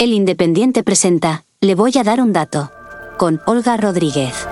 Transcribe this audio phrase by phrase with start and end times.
[0.00, 2.70] El Independiente presenta, le voy a dar un dato,
[3.18, 4.46] con Olga Rodríguez.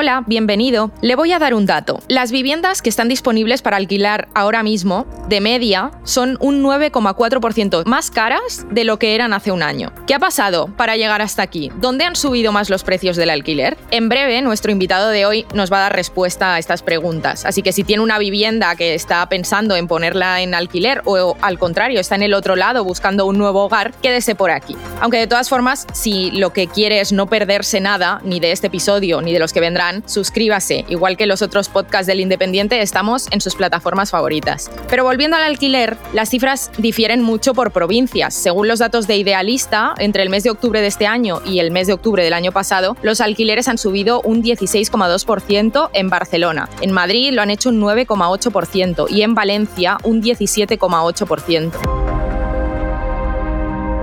[0.00, 0.92] Hola, bienvenido.
[1.02, 1.98] Le voy a dar un dato.
[2.06, 8.12] Las viviendas que están disponibles para alquilar ahora mismo, de media, son un 9,4% más
[8.12, 9.90] caras de lo que eran hace un año.
[10.06, 11.72] ¿Qué ha pasado para llegar hasta aquí?
[11.80, 13.76] ¿Dónde han subido más los precios del alquiler?
[13.90, 17.44] En breve, nuestro invitado de hoy nos va a dar respuesta a estas preguntas.
[17.44, 21.58] Así que si tiene una vivienda que está pensando en ponerla en alquiler o al
[21.58, 24.76] contrario, está en el otro lado buscando un nuevo hogar, quédese por aquí.
[25.00, 28.68] Aunque de todas formas, si lo que quiere es no perderse nada, ni de este
[28.68, 30.84] episodio, ni de los que vendrán, suscríbase.
[30.88, 34.70] Igual que los otros podcasts del Independiente, estamos en sus plataformas favoritas.
[34.88, 38.34] Pero volviendo al alquiler, las cifras difieren mucho por provincias.
[38.34, 41.70] Según los datos de Idealista, entre el mes de octubre de este año y el
[41.70, 46.68] mes de octubre del año pasado, los alquileres han subido un 16,2% en Barcelona.
[46.80, 52.07] En Madrid lo han hecho un 9,8% y en Valencia un 17,8%.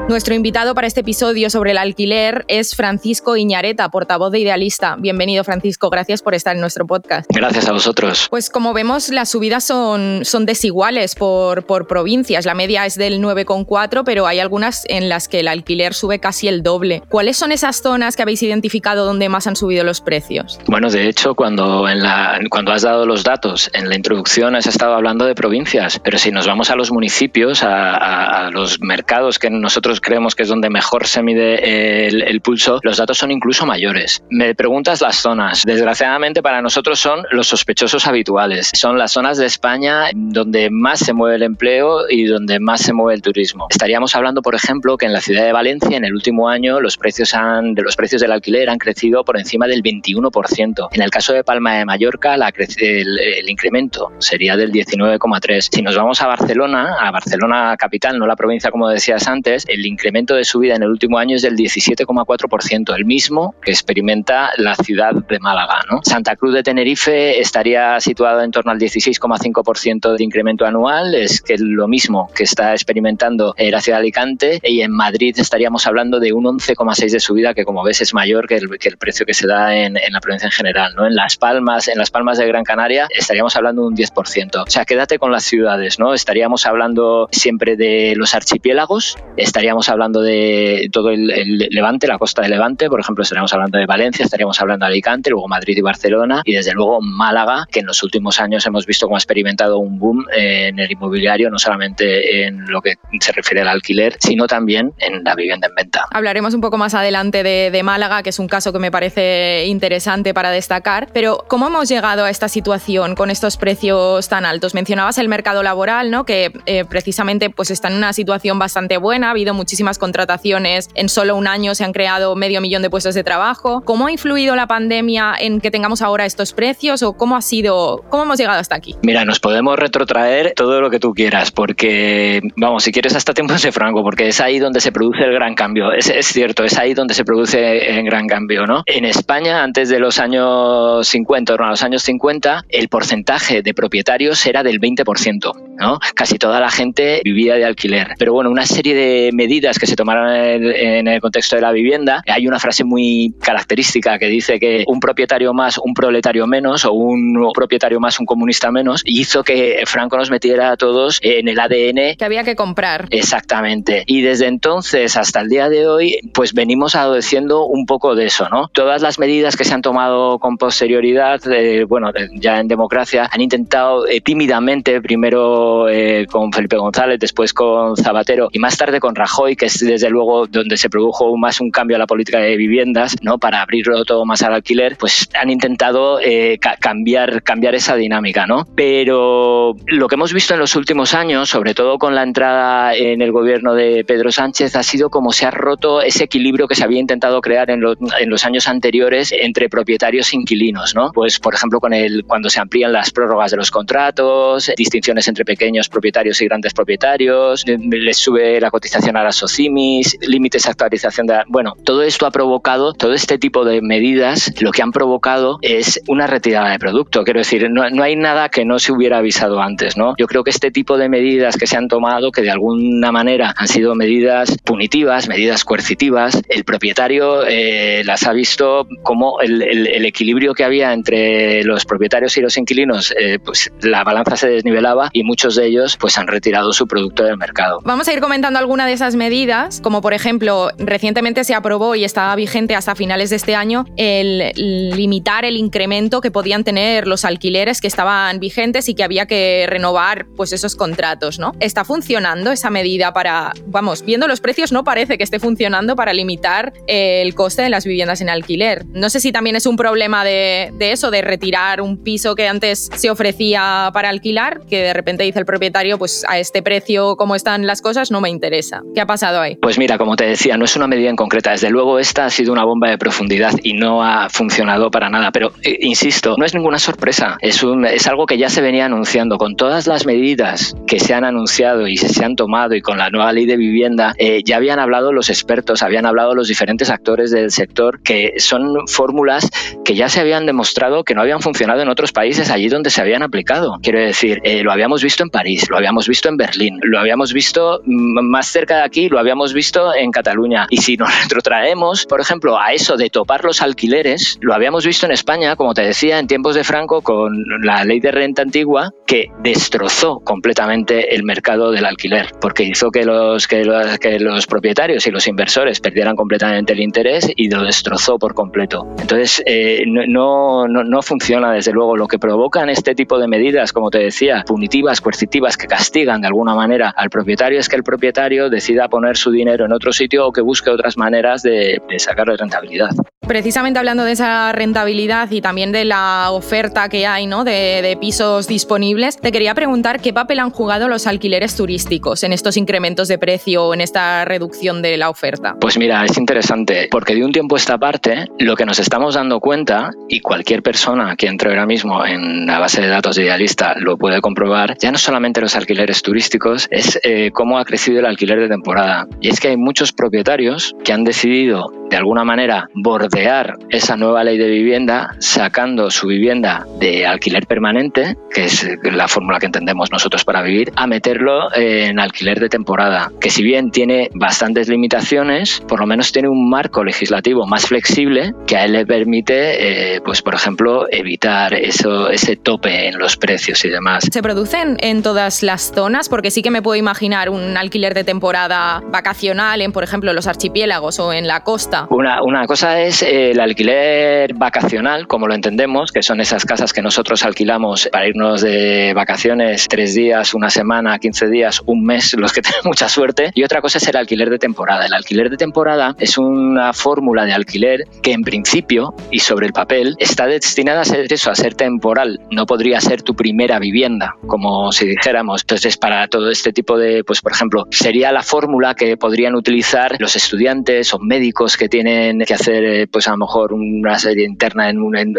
[0.08, 4.98] Nuestro invitado para este episodio sobre el alquiler es Francisco Iñareta, portavoz de Idealista.
[5.00, 5.90] Bienvenido, Francisco.
[5.90, 7.28] Gracias por estar en nuestro podcast.
[7.34, 8.28] Gracias a vosotros.
[8.30, 12.46] Pues como vemos, las subidas son, son desiguales por, por provincias.
[12.46, 16.48] La media es del 9,4, pero hay algunas en las que el alquiler sube casi
[16.48, 17.02] el doble.
[17.10, 20.60] ¿Cuáles son esas zonas que habéis identificado donde más han subido los precios?
[20.68, 24.68] Bueno, de hecho, cuando, en la, cuando has dado los datos en la introducción has
[24.68, 29.40] estado hablando de provincias, pero si nos vamos a los municipios, a, a los mercados
[29.40, 33.66] que nosotros creemos que es donde mejor se mide el, pulso, los datos son incluso
[33.66, 34.24] mayores.
[34.30, 35.64] Me preguntas las zonas.
[35.66, 38.72] Desgraciadamente para nosotros son los sospechosos habituales.
[38.74, 42.94] Son las zonas de España donde más se mueve el empleo y donde más se
[42.94, 43.68] mueve el turismo.
[43.70, 46.98] Estaríamos hablando, por ejemplo, que en la ciudad de Valencia en el último año los
[46.98, 50.90] precios de los precios del alquiler han crecido por encima del 21%.
[50.92, 55.70] En el caso de Palma de Mallorca el, el incremento sería del 19,3.
[55.72, 59.85] Si nos vamos a Barcelona, a Barcelona capital, no la provincia como decías antes, el
[59.86, 64.76] incremento de subida en el último año es del 17,4%, el mismo que experimenta la
[64.76, 65.82] ciudad de Málaga.
[65.90, 66.00] ¿no?
[66.04, 71.58] Santa Cruz de Tenerife estaría situado en torno al 16,5% de incremento anual, es que
[71.58, 76.34] lo mismo que está experimentando la ciudad de Alicante, y en Madrid estaríamos hablando de
[76.34, 79.34] un 11,6% de subida, que como ves es mayor que el, que el precio que
[79.34, 80.94] se da en, en, la provincia en general.
[80.96, 81.06] ¿no?
[81.06, 84.64] En Las Palmas, en Las Palmas de Gran Canaria, estaríamos hablando de un 10%.
[84.68, 86.14] O sea, quédate con las ciudades, ¿no?
[86.14, 91.28] Estaríamos hablando siempre de los archipiélagos, estaríamos estaríamos hablando de todo el,
[91.70, 95.30] Levante, la costa de Levante, por ejemplo, estaríamos hablando de Valencia, estaríamos hablando de Alicante,
[95.30, 99.08] luego Madrid y Barcelona, y desde luego Málaga, que en los últimos años hemos visto
[99.08, 103.62] cómo ha experimentado un boom en el inmobiliario, no solamente en lo que se refiere
[103.62, 106.06] al alquiler, sino también en la vivienda en venta.
[106.12, 110.34] Hablaremos un poco más adelante de, Málaga, que es un caso que me parece interesante
[110.34, 114.74] para destacar, pero ¿cómo hemos llegado a esta situación con estos precios tan altos?
[114.74, 116.26] Mencionabas el mercado laboral, ¿no?
[116.26, 121.10] que eh, precisamente pues, está en una situación bastante buena, ha habido muchísimas contrataciones, en
[121.10, 123.82] solo un año se han creado medio millón de puestos de trabajo.
[123.84, 128.04] ¿Cómo ha influido la pandemia en que tengamos ahora estos precios o cómo ha sido,
[128.12, 128.96] cómo hemos llegado hasta aquí?
[129.02, 133.56] Mira, nos podemos retrotraer todo lo que tú quieras, porque, vamos, si quieres hasta tiempo
[133.56, 135.92] de franco, porque es ahí donde se produce el gran cambio.
[135.92, 138.84] Es, cierto, es ahí donde se produce el gran cambio, ¿no?
[138.86, 144.46] En España, antes de los años 50, a los años 50, el porcentaje de propietarios
[144.46, 146.00] era del 20%, ¿no?
[146.14, 148.10] Casi toda la gente vivía de alquiler.
[148.20, 152.24] Pero bueno, una serie de medidas que se tomaron en el, contexto de la vivienda,
[152.28, 156.94] hay una frase muy característica que dice que un propietario más, un proletario menos, o
[156.94, 161.60] un propietario más, un comunista menos, hizo que Franco nos metiera a todos en el
[161.60, 162.16] ADN.
[162.18, 163.08] Que había que comprar.
[163.12, 164.04] Exactamente.
[164.06, 168.50] Y desde entonces hasta el día de hoy, pues venimos adoleciendo un poco de eso,
[168.50, 168.70] ¿no?
[168.70, 173.42] Todas las medidas que se han tomado con posterioridad, eh, bueno, ya en democracia, han
[173.42, 179.16] intentado eh, tímidamente, primero eh, con Felipe González, después con Zapatero y más tarde con
[179.16, 182.40] Rajoy, hoy que es desde luego donde se produjo más un cambio a la política
[182.40, 183.38] de viviendas, ¿no?
[183.38, 188.68] Para abrirlo todo más al alquiler, pues han intentado eh, cambiar, cambiar esa dinámica, ¿no?
[188.76, 193.22] Pero lo que hemos visto en los últimos años, sobre todo con la entrada en
[193.22, 196.84] el gobierno de Pedro Sánchez, ha sido como se ha roto ese equilibrio que se
[196.84, 201.12] había intentado crear en, los, en los años anteriores entre propietarios e inquilinos, ¿no?
[201.14, 205.46] Pues, por ejemplo, con el, cuando se amplían las prórrogas de los contratos, distinciones entre
[205.46, 211.28] pequeños propietarios y grandes propietarios, les sube la cotización a las OCIMIS, límites de actualización
[211.28, 211.42] de...
[211.48, 216.02] Bueno, todo esto ha provocado, todo este tipo de medidas, lo que han provocado es
[216.08, 217.24] una retirada de producto.
[217.24, 220.16] Quiero decir, no, no hay nada que no se hubiera avisado antes, ¿no?
[220.18, 223.54] Yo creo que este tipo de medidas que se han tomado, que de alguna manera
[223.58, 230.06] han sido medidas punitivas, medidas coercitivas, el propietario eh, las ha visto como el, el,
[230.06, 235.10] equilibrio que había entre los propietarios y los inquilinos, eh, pues la balanza se desnivelaba
[235.14, 237.80] y muchos de ellos pues han retirado su producto del mercado.
[237.84, 242.04] Vamos a ir comentando alguna de esas medidas, como por ejemplo, recientemente se aprobó y
[242.04, 244.52] estaba vigente hasta finales de este año el
[244.96, 249.66] limitar el incremento que podían tener los alquileres que estaban vigentes y que había que
[249.68, 251.54] renovar pues esos contratos, ¿no?
[251.60, 256.14] ¿Está funcionando esa medida para, vamos, viendo los precios no parece que esté funcionando para
[256.14, 258.86] limitar el coste de las viviendas en alquiler?
[258.88, 262.90] No sé si también es un problema de, eso, de retirar un piso que antes
[262.96, 267.36] se ofrecía para alquilar, que de repente dice el propietario, pues a este precio, como
[267.36, 268.82] están las cosas, no me interesa.
[268.94, 269.56] ¿Qué pasado ahí?
[269.56, 271.52] Pues mira, como te decía, no es una medida en concreta.
[271.52, 275.32] Desde luego, esta ha sido una bomba de profundidad y no ha funcionado para nada.
[275.32, 277.38] Pero, eh, insisto, no es ninguna sorpresa.
[277.42, 277.64] Es,
[278.08, 279.38] algo que ya se venía anunciando.
[279.38, 283.10] Con todas las medidas que se han anunciado y se han tomado y con la
[283.10, 287.32] nueva ley de vivienda, eh, ya habían hablado los expertos, habían hablado los diferentes actores
[287.32, 289.50] del sector, que son fórmulas
[289.84, 293.02] que ya se habían demostrado que no habían funcionado en otros países allí donde se
[293.02, 293.80] habían aplicado.
[293.82, 297.34] Quiero decir, eh, lo habíamos visto en París, lo habíamos visto en Berlín, lo habíamos
[297.34, 300.68] visto más cerca de aquí, lo habíamos visto en Cataluña.
[300.70, 305.06] Y si nos retrotraemos, por ejemplo, a eso de topar los alquileres, lo habíamos visto
[305.06, 308.92] en España, como te decía, en tiempos de Franco, con la ley de renta antigua,
[309.06, 315.12] que destrozó completamente el mercado del alquiler, porque hizo que los, que los, propietarios y
[315.12, 318.88] los inversores perdieran completamente el interés y lo destrozó por completo.
[319.00, 321.96] Entonces, eh, no, no, no funciona, desde luego.
[321.96, 326.28] Lo que provocan este tipo de medidas, como te decía, punitivas, coercitivas, que castigan de
[326.28, 330.28] alguna manera al propietario, es que el propietario decida poner su dinero en otro sitio
[330.28, 332.90] o que busque otras maneras de, de sacarle rentabilidad.
[333.28, 337.44] Precisamente hablando de esa rentabilidad y también de la oferta que hay ¿no?
[337.44, 342.56] de, pisos disponibles, te quería preguntar qué papel han jugado los alquileres turísticos en estos
[342.56, 345.56] incrementos de precio o en esta reducción de la oferta.
[345.60, 349.16] Pues mira, es interesante porque de un tiempo a esta parte lo que nos estamos
[349.16, 353.24] dando cuenta, y cualquier persona que entre ahora mismo en la base de datos de
[353.24, 358.00] Idealista lo puede comprobar, ya no solamente los alquileres turísticos, es eh, cómo ha crecido
[358.00, 359.08] el alquiler de temporada.
[359.20, 364.24] Y es que hay muchos propietarios que han decidido de alguna manera bordear esa nueva
[364.24, 369.92] ley de vivienda sacando su vivienda de alquiler permanente, que es la fórmula que entendemos
[369.92, 375.62] nosotros para vivir, a meterlo en alquiler de temporada, que si bien tiene bastantes limitaciones,
[375.68, 380.02] por lo menos tiene un marco legislativo más flexible que a él le permite, eh,
[380.02, 384.08] pues por ejemplo, evitar eso, ese tope en los precios y demás.
[384.12, 386.10] ¿Se producen en todas las zonas?
[386.10, 390.28] Porque sí que me puedo imaginar un alquiler de temporada vacacional en, por ejemplo, los
[390.28, 391.75] archipiélagos o en la costa.
[391.90, 396.82] Una, una cosa es el alquiler vacacional, como lo entendemos, que son esas casas que
[396.82, 402.34] nosotros alquilamos para irnos de vacaciones tres días, una semana, 15 días, un mes, los
[402.34, 403.32] que tienen mucha suerte.
[403.34, 404.86] Y otra cosa es el alquiler de temporada.
[404.86, 409.54] El alquiler de temporada es una fórmula de alquiler que en principio y sobre el
[409.54, 412.22] papel está destinada a ser eso, a ser temporal.
[412.32, 415.42] No podría ser tu primera vivienda, como si dijéramos.
[415.42, 419.96] Entonces, para todo este tipo de, pues por ejemplo, sería la fórmula que podrían utilizar
[420.00, 424.26] los estudiantes o médicos que tienen que hacer, eh, pues a lo mejor una serie
[424.26, 424.72] interna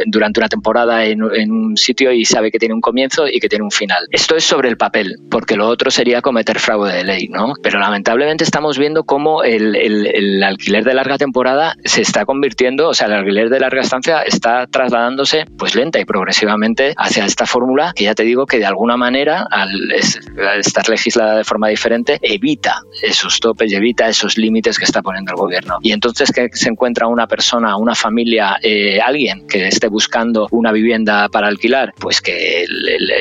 [0.06, 3.64] durante una temporada en, un sitio y sabe que tiene un comienzo y que tiene
[3.64, 4.06] un final.
[4.10, 7.54] Esto es sobre el papel, porque lo otro sería cometer fraude de ley, ¿no?
[7.62, 13.06] Pero lamentablemente estamos viendo cómo el, alquiler de larga temporada se está convirtiendo, o sea,
[13.06, 18.04] el alquiler de larga estancia está trasladándose pues lenta y progresivamente hacia esta fórmula que
[18.04, 22.82] ya te digo que de alguna manera al, al estar legislada de forma diferente evita
[23.02, 25.78] esos topes y evita esos límites que está poniendo el gobierno.
[25.82, 30.72] Y entonces que se encuentra una persona, una familia, eh, alguien que esté buscando una
[30.72, 32.64] vivienda para alquilar, pues que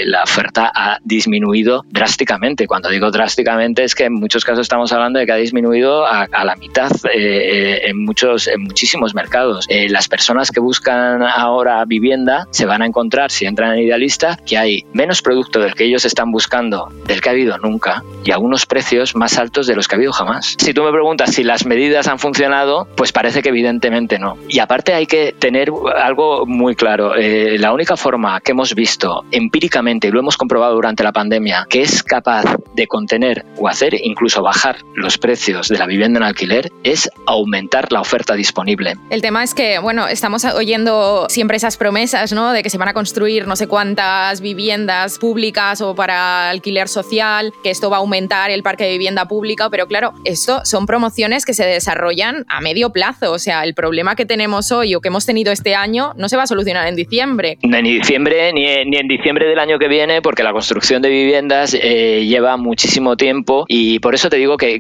[0.05, 2.67] la oferta ha disminuido drásticamente.
[2.67, 6.23] Cuando digo drásticamente es que en muchos casos estamos hablando de que ha disminuido a,
[6.23, 9.65] a la mitad eh, en muchos, en muchísimos mercados.
[9.69, 14.37] Eh, las personas que buscan ahora vivienda se van a encontrar, si entran en Idealista,
[14.45, 18.31] que hay menos producto del que ellos están buscando, del que ha habido nunca, y
[18.31, 20.55] a unos precios más altos de los que ha habido jamás.
[20.57, 24.35] Si tú me preguntas si las medidas han funcionado, pues Pues parece que evidentemente no.
[24.49, 27.15] Y aparte hay que tener algo muy claro.
[27.15, 31.67] Eh, la única forma que hemos visto empíricamente, y lo hemos comprobado durante la pandemia,
[31.69, 36.23] que es capaz de contener o hacer incluso bajar los precios de la vivienda en
[36.23, 38.95] alquiler es aumentar la oferta disponible.
[39.11, 42.53] El tema es que, bueno, estamos oyendo siempre esas promesas, ¿no?
[42.53, 47.53] De que se van a construir no sé cuántas viviendas públicas o para alquiler social,
[47.61, 51.45] que esto va a aumentar el parque de vivienda pública, pero claro, esto son promociones
[51.45, 53.33] que se desarrollan a medio plazo.
[53.33, 56.37] O sea, el problema que tenemos hoy o que hemos tenido este año no se
[56.37, 57.57] va a solucionar en diciembre.
[57.61, 61.77] Ni en diciembre ni en, diciembre del año que viene, porque la construcción de viviendas
[61.79, 64.79] eh, lleva muchísimo tiempo y por eso te digo que,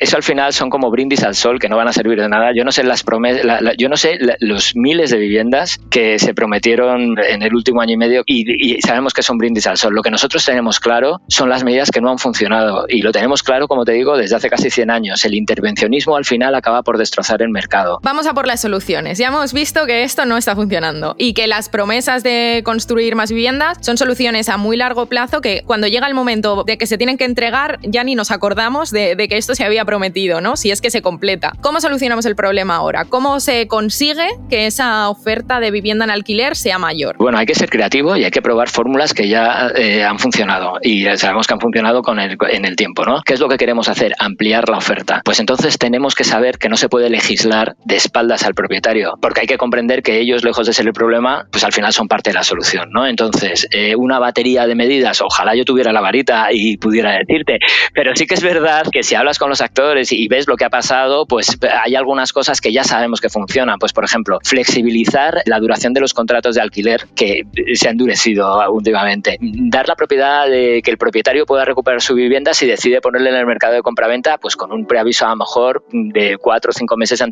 [0.00, 2.52] eso al final son como brindis al sol que no van a servir de nada.
[2.54, 3.44] Yo no sé las promesas,
[3.76, 7.96] yo no sé los miles de viviendas que se prometieron en el último año y
[7.96, 9.92] medio y, sabemos que son brindis al sol.
[9.92, 13.42] Lo que nosotros tenemos claro son las medidas que no han funcionado y lo tenemos
[13.42, 15.24] claro, como te digo, desde hace casi 100 años.
[15.24, 17.98] El intervencionismo al final acaba por destrozar el mercado.
[18.02, 19.16] Vamos a por las soluciones.
[19.16, 23.30] Ya hemos visto que esto no está funcionando y que las promesas de construir más
[23.30, 26.98] viviendas son soluciones a muy largo plazo que cuando llega el momento de que se
[26.98, 30.56] tienen que entregar ya ni nos acordamos de, que esto se había prometido, ¿no?
[30.56, 31.52] Si es que se completa.
[31.62, 33.06] ¿Cómo solucionamos el problema ahora?
[33.06, 37.16] ¿Cómo se consigue que esa oferta de vivienda en alquiler sea mayor?
[37.16, 40.74] Bueno, hay que ser creativo y hay que probar fórmulas que ya eh, han funcionado
[40.82, 43.22] y sabemos que han funcionado con el, en el tiempo, ¿no?
[43.24, 44.12] ¿Qué es lo que queremos hacer?
[44.18, 45.22] Ampliar la oferta.
[45.24, 47.45] Pues entonces tenemos que saber que no se puede legislar
[47.84, 51.46] de espaldas al propietario, porque hay que comprender que ellos, lejos de ser el problema,
[51.50, 53.06] pues al final son parte de la solución, ¿no?
[53.06, 57.58] Entonces, eh, una batería de medidas, ojalá yo tuviera la varita y pudiera decirte,
[57.94, 60.64] pero sí que es verdad que si hablas con los actores y ves lo que
[60.64, 63.78] ha pasado, pues hay algunas cosas que ya sabemos que funcionan.
[63.78, 67.42] Pues, por ejemplo, flexibilizar la duración de los contratos de alquiler que
[67.74, 69.38] se ha endurecido últimamente.
[69.40, 73.36] Dar la propiedad de que el propietario pueda recuperar su vivienda si decide ponerle en
[73.36, 76.96] el mercado de compraventa, pues con un preaviso a lo mejor de cuatro o cinco
[76.96, 77.24] meses de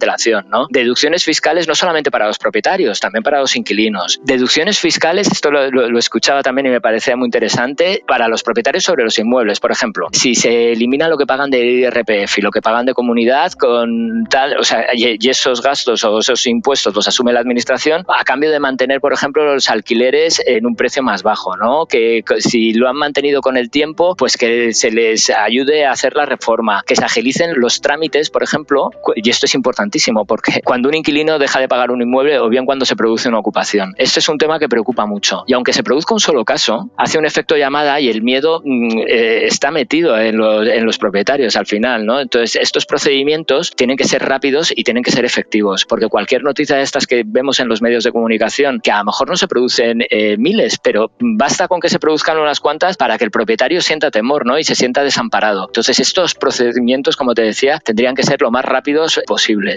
[0.71, 4.21] Deducciones fiscales no solamente para los propietarios, también para los inquilinos.
[4.25, 9.05] Deducciones fiscales, esto lo, escuchaba también y me parecía muy interesante, para los propietarios sobre
[9.05, 9.61] los inmuebles.
[9.61, 12.95] Por ejemplo, si se elimina lo que pagan de IRPF y lo que pagan de
[12.95, 18.05] comunidad con tal, o sea, y esos gastos o esos impuestos los asume la administración
[18.09, 21.87] a cambio de mantener, por ejemplo, los alquileres en un precio más bajo, ¿no?
[21.87, 26.15] Que si lo han mantenido con el tiempo, pues que se les ayude a hacer
[26.15, 30.89] la reforma, que se agilicen los trámites, por ejemplo, y esto es importantísimo porque cuando
[30.89, 33.95] un inquilino deja de pagar un inmueble o bien cuando se produce una ocupación.
[33.97, 35.45] Esto es un tema que preocupa mucho.
[35.47, 38.99] Y aunque se produzca un solo caso, hace un efecto llamada y el miedo mm,
[39.07, 42.21] eh, está metido en, los propietarios al final, ¿no?
[42.21, 46.77] Entonces, estos procedimientos tienen que ser rápidos y tienen que ser efectivos, porque cualquier noticia
[46.77, 49.49] de estas que vemos en los medios de comunicación, que a lo mejor no se
[49.49, 53.81] producen eh, miles, pero basta con que se produzcan unas cuantas para que el propietario
[53.81, 54.59] sienta temor, ¿no?
[54.59, 55.67] Y se sienta desamparado.
[55.67, 59.21] Entonces, estos procedimientos, como te decía, tendrían que ser lo más rápidos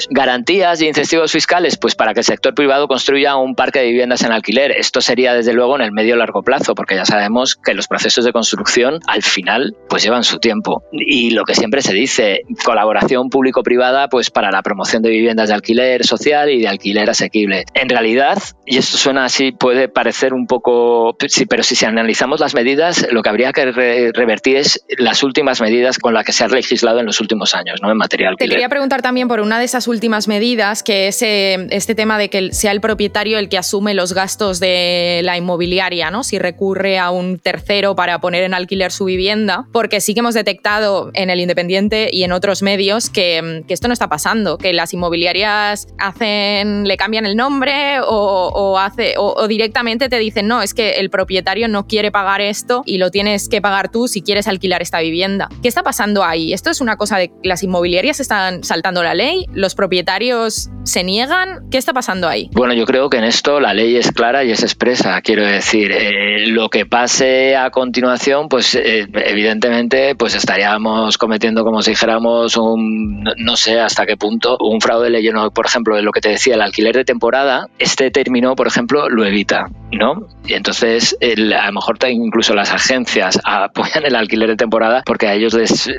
[0.09, 4.23] Garantías y incentivos fiscales, pues para que el sector privado construya un parque de viviendas
[4.23, 4.71] en alquiler.
[4.71, 8.25] Esto sería, desde luego, en el medio largo plazo, porque ya sabemos que los procesos
[8.25, 10.83] de construcción al final pues llevan su tiempo.
[10.91, 15.55] Y lo que siempre se dice, colaboración público-privada pues para la promoción de viviendas de
[15.55, 17.65] alquiler social y de alquiler asequible.
[17.73, 22.53] En realidad, y esto suena así, puede parecer un poco, sí, pero si analizamos las
[22.53, 26.47] medidas, lo que habría que revertir es las últimas medidas con las que se ha
[26.47, 27.91] legislado en los últimos años, ¿no?
[27.91, 28.49] En materia alquiler.
[28.49, 32.17] Te quería preguntar también por una de esas últimas medidas, que es eh, este tema
[32.17, 36.23] de que sea el propietario el que asume los gastos de la inmobiliaria, ¿no?
[36.23, 40.33] Si recurre a un tercero para poner en alquiler su vivienda, porque sí que hemos
[40.33, 44.93] detectado en el Independiente y en otros medios que, esto no está pasando, que las
[44.93, 50.91] inmobiliarias hacen, le cambian el nombre o, hace, o, directamente te dicen, no, es que
[50.91, 54.81] el propietario no quiere pagar esto y lo tienes que pagar tú si quieres alquilar
[54.81, 55.49] esta vivienda.
[55.61, 56.53] ¿Qué está pasando ahí?
[56.53, 61.69] Esto es una cosa de las inmobiliarias están saltando la ley, los propietarios se niegan,
[61.69, 62.49] ¿qué está pasando ahí?
[62.53, 65.91] Bueno, yo creo que en esto la ley es clara y es expresa, quiero decir,
[65.91, 72.57] eh, lo que pase a continuación, pues eh, evidentemente pues estaríamos cometiendo como si dijéramos
[72.57, 75.27] un, no sé hasta qué punto, un fraude ley.
[75.53, 79.25] Por ejemplo, lo que te decía, el alquiler de temporada, este término, por ejemplo, lo
[79.25, 80.27] evita, ¿no?
[80.45, 85.33] Y entonces a lo mejor incluso las agencias apoyan el alquiler de temporada porque a
[85.33, 85.89] ellos les,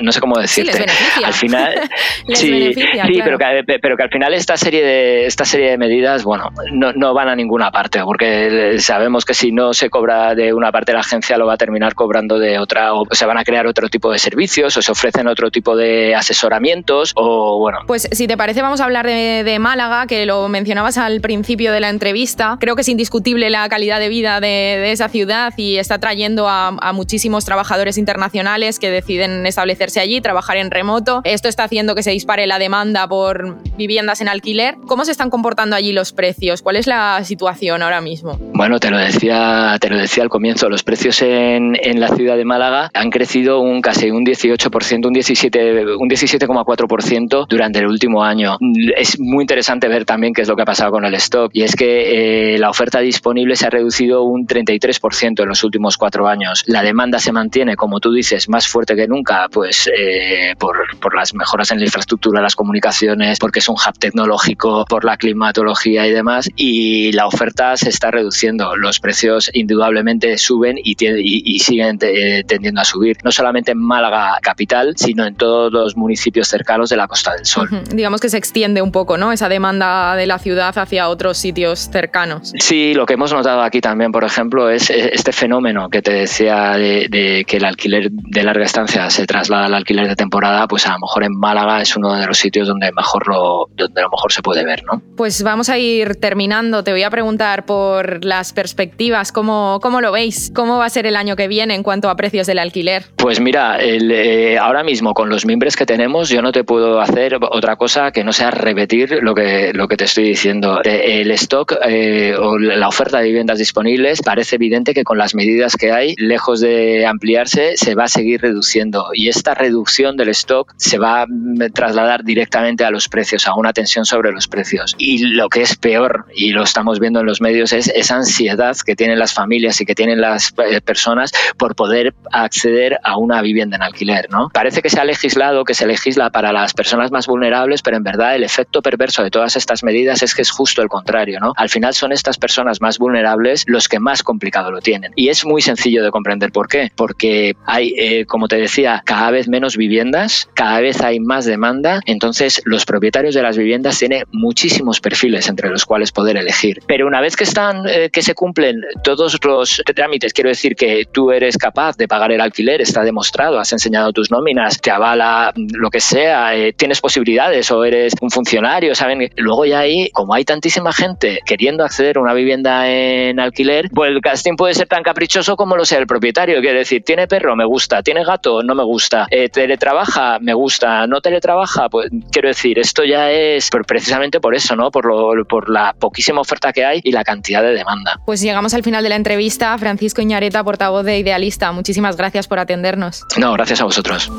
[0.00, 0.84] no sé cómo decirte,
[1.24, 1.74] al final,
[2.34, 2.74] sí,
[3.16, 6.50] sí pero, que, pero que al final esta serie de, esta serie de medidas, bueno,
[6.72, 10.72] no, no van a ninguna parte porque sabemos que si no se cobra de una
[10.72, 13.44] parte de la agencia lo va a terminar cobrando de otra o se van a
[13.44, 17.80] crear otro tipo de servicios o se ofrecen otro tipo de asesoramientos o bueno.
[17.86, 21.80] Pues si te parece vamos a hablar de, Málaga, que lo mencionabas al principio de
[21.80, 22.56] la entrevista.
[22.60, 26.68] Creo que es indiscutible la calidad de vida de, esa ciudad y está trayendo a,
[26.68, 31.20] a, muchísimos trabajadores internacionales que deciden establecerse allí, trabajar en remoto.
[31.24, 34.76] Esto está haciendo que se dispare la demanda por viviendas en alquiler.
[34.86, 36.62] ¿Cómo se están comportando allí los precios?
[36.62, 38.38] ¿Cuál es la situación ahora mismo?
[38.54, 42.36] Bueno, te lo decía, te lo decía al comienzo, los precios en, en la ciudad
[42.36, 48.22] de Málaga han crecido un casi un 18%, un 17, un 17,4% durante el último
[48.22, 48.58] año.
[48.96, 51.62] Es muy interesante ver también qué es lo que ha pasado con el stock y
[51.62, 56.28] es que eh, la oferta disponible se ha reducido un 33% en los últimos cuatro
[56.28, 56.64] años.
[56.66, 61.14] La demanda se mantiene, como tú dices, más fuerte que nunca, pues eh, por, por
[61.14, 62.93] las mejoras en la infraestructura, las comunicaciones,
[63.40, 66.50] porque es un hub tecnológico, por la climatología y demás.
[66.56, 68.76] Y la oferta se está reduciendo.
[68.76, 73.16] Los precios indudablemente suben y, y, siguen tendiendo a subir.
[73.24, 77.46] No solamente en Málaga capital, sino en todos los municipios cercanos de la Costa del
[77.46, 77.68] Sol.
[77.92, 79.32] Digamos que se extiende un poco, ¿no?
[79.32, 82.52] Esa demanda de la ciudad hacia otros sitios cercanos.
[82.58, 86.72] Sí, lo que hemos notado aquí también, por ejemplo, es este fenómeno que te decía
[86.72, 90.92] de, que el alquiler de larga estancia se traslada al alquiler de temporada, pues a
[90.92, 94.10] lo mejor en Málaga es uno de los sitios donde mejor lo, donde a lo
[94.10, 95.02] mejor se puede ver, ¿no?
[95.16, 96.84] Pues vamos a ir terminando.
[96.84, 100.50] Te voy a preguntar por las perspectivas, ¿cómo, cómo lo veis?
[100.54, 103.04] ¿Cómo va a ser el año que viene en cuanto a precios del alquiler?
[103.16, 107.36] Pues mira, eh, ahora mismo con los miembros que tenemos, yo no te puedo hacer
[107.40, 110.80] otra cosa que no sea repetir lo que, lo que te estoy diciendo.
[110.84, 115.34] Eh, el stock eh, o la oferta de viviendas disponibles parece evidente que con las
[115.34, 119.08] medidas que hay, lejos de ampliarse, se va a seguir reduciendo.
[119.12, 121.26] Y esta reducción del stock se va a
[121.72, 124.94] trasladar directamente a los precios, a una tensión sobre los precios.
[124.96, 128.74] Y lo que es peor, y lo estamos viendo en los medios, es esa ansiedad
[128.84, 130.54] que tienen las familias y que tienen las
[130.84, 134.28] personas por poder acceder a una vivienda en alquiler.
[134.30, 134.48] ¿no?
[134.48, 138.02] Parece que se ha legislado, que se legisla para las personas más vulnerables, pero en
[138.02, 141.38] verdad el efecto perverso de todas estas medidas es que es justo el contrario.
[141.38, 141.52] ¿no?
[141.56, 145.12] Al final son estas personas más vulnerables los que más complicado lo tienen.
[145.16, 146.90] Y es muy sencillo de comprender por qué.
[146.96, 152.00] Porque hay, eh, como te decía, cada vez menos viviendas, cada vez hay más demanda,
[152.06, 156.80] entonces los propietarios de las viviendas tienen muchísimos perfiles entre los cuales poder elegir.
[156.86, 161.06] Pero una vez que están, eh, que se cumplen todos los trámites, quiero decir que
[161.10, 165.52] tú eres capaz de pagar el alquiler, está demostrado, has enseñado tus nóminas, te avala
[165.56, 169.30] lo que sea, eh, tienes posibilidades o eres un funcionario, ¿saben?
[169.36, 174.10] Luego ya ahí, como hay tantísima gente queriendo acceder a una vivienda en alquiler, pues
[174.10, 176.60] el casting puede ser tan caprichoso como lo sea el propietario.
[176.60, 181.06] Quiere decir, tiene perro, me gusta, tiene gato, no me gusta, eh, teletrabaja, me gusta,
[181.06, 184.90] no teletrabaja, pues quiero decir, esto ya es precisamente por eso, ¿no?
[184.90, 188.20] Por, lo, por la poquísima oferta que hay y la cantidad de demanda.
[188.24, 189.76] Pues llegamos al final de la entrevista.
[189.78, 193.24] Francisco Iñareta, portavoz de Idealista, muchísimas gracias por atendernos.
[193.36, 194.30] No, gracias a vosotros.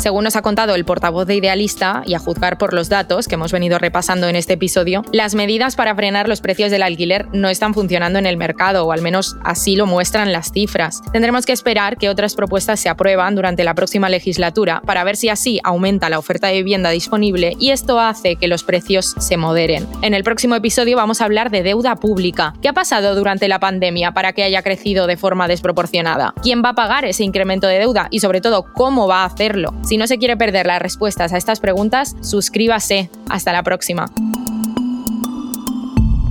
[0.00, 3.34] Según nos ha contado el portavoz de Idealista, y a juzgar por los datos que
[3.34, 7.50] hemos venido repasando en este episodio, las medidas para frenar los precios del alquiler no
[7.50, 11.02] están funcionando en el mercado, o al menos así lo muestran las cifras.
[11.12, 15.28] Tendremos que esperar que otras propuestas se aprueban durante la próxima legislatura para ver si
[15.28, 19.86] así aumenta la oferta de vivienda disponible y esto hace que los precios se moderen.
[20.00, 22.54] En el próximo episodio vamos a hablar de deuda pública.
[22.62, 26.32] ¿Qué ha pasado durante la pandemia para que haya crecido de forma desproporcionada?
[26.42, 28.08] ¿Quién va a pagar ese incremento de deuda?
[28.10, 29.74] Y sobre todo, ¿cómo va a hacerlo?
[29.90, 33.10] Si no se quiere perder las respuestas a estas preguntas, suscríbase.
[33.28, 34.04] Hasta la próxima.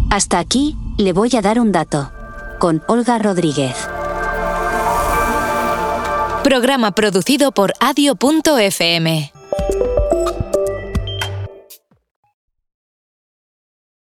[0.10, 2.10] Hasta aquí, le voy a dar un dato.
[2.58, 3.76] Con Olga Rodríguez.
[6.42, 9.34] Programa producido por adio.fm.